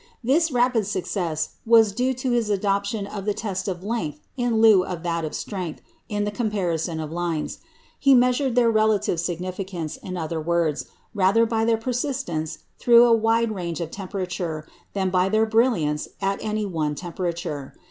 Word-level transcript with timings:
This 0.23 0.51
rapid 0.51 0.87
success 0.87 1.49
was 1.63 1.91
due 1.91 2.15
to 2.15 2.31
his 2.31 2.49
adoption 2.49 3.05
of 3.05 3.25
the 3.25 3.35
test 3.35 3.67
of 3.67 3.83
length 3.83 4.19
in 4.35 4.59
lieu 4.59 4.83
of 4.83 5.03
that 5.03 5.23
of 5.23 5.35
strength 5.35 5.79
in 6.09 6.23
the 6.23 6.31
comparison 6.31 6.99
of 6.99 7.11
lines. 7.11 7.59
He 7.99 8.15
measured 8.15 8.55
their 8.55 8.71
relative 8.71 9.19
significance, 9.19 9.97
in 9.97 10.17
other 10.17 10.41
words, 10.41 10.87
rather 11.13 11.45
by 11.45 11.65
their 11.65 11.77
persistence 11.77 12.63
through 12.79 13.05
a 13.05 13.13
wide 13.13 13.53
range 13.53 13.79
of 13.79 13.91
temperature, 13.91 14.65
than 14.93 15.11
by 15.11 15.29
their 15.29 15.45
brilliancy 15.45 16.09
at 16.19 16.39
any 16.43 16.65
one 16.65 16.95
temperature. 16.95 17.75